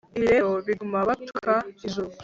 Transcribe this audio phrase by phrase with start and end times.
[0.17, 1.53] Ibi rero bigatuma batuka
[1.87, 2.09] ijuru